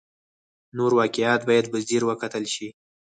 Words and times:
نور 0.77 0.91
واقعیات 0.99 1.41
باید 1.49 1.65
په 1.71 1.77
ځیر 1.87 2.03
وکتل 2.05 2.43
شي. 2.53 2.67